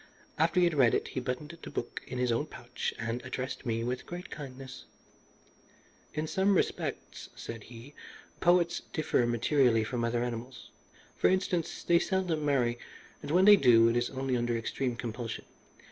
After 0.39 0.59
he 0.59 0.63
had 0.63 0.73
read 0.73 0.95
it 0.95 1.09
he 1.09 1.19
buttoned 1.19 1.55
the 1.61 1.69
book 1.69 2.01
in 2.07 2.17
his 2.17 2.31
own 2.31 2.47
pouch 2.47 2.91
and 2.97 3.23
addressed 3.23 3.67
me 3.67 3.83
with 3.83 4.07
great 4.07 4.31
kindness 4.31 4.85
"In 6.15 6.25
some 6.25 6.55
respects," 6.55 7.29
said 7.35 7.65
he, 7.65 7.93
"poets 8.39 8.79
differ 8.93 9.27
materially 9.27 9.83
from 9.83 10.03
other 10.03 10.23
animals. 10.23 10.71
For 11.15 11.27
instance, 11.29 11.83
they 11.83 11.99
seldom 11.99 12.43
marry, 12.43 12.79
and 13.21 13.29
when 13.29 13.45
they 13.45 13.55
do 13.57 13.89
it 13.89 13.95
is 13.95 14.09
only 14.09 14.35
under 14.35 14.57
extreme 14.57 14.95
compulsion. 14.95 15.45